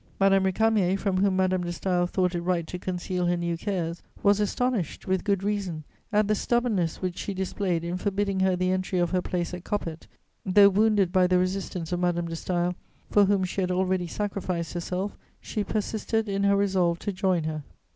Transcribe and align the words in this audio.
Madame 0.19 0.45
Récamier, 0.45 0.97
from 0.97 1.17
whom 1.17 1.35
Madame 1.35 1.63
de 1.63 1.69
Staël 1.69 2.09
thought 2.09 2.33
it 2.33 2.41
right 2.41 2.65
to 2.65 2.79
conceal 2.79 3.27
her 3.27 3.37
new 3.37 3.55
cares, 3.55 4.01
was 4.23 4.39
astonished, 4.39 5.05
with 5.07 5.23
good 5.23 5.43
reason, 5.43 5.83
at 6.11 6.27
the 6.27 6.33
stubbornness 6.33 7.03
which 7.03 7.15
she 7.19 7.35
displayed 7.35 7.83
in 7.83 7.97
forbidding 7.97 8.39
her 8.39 8.55
the 8.55 8.71
entry 8.71 8.97
of 8.97 9.11
her 9.11 9.21
place 9.21 9.53
at 9.53 9.63
Coppet: 9.63 10.07
though 10.43 10.69
wounded 10.69 11.11
by 11.11 11.27
the 11.27 11.37
resistance 11.37 11.91
of 11.91 11.99
Madame 11.99 12.27
de 12.27 12.33
Staël, 12.35 12.73
for 13.11 13.25
whom 13.25 13.43
she 13.43 13.61
had 13.61 13.69
already 13.69 14.07
sacrificed 14.07 14.73
herself, 14.73 15.15
she 15.39 15.63
persisted 15.63 16.27
in 16.27 16.45
her 16.45 16.55
resolve 16.55 16.97
to 16.97 17.13
join 17.13 17.43
her. 17.43 17.63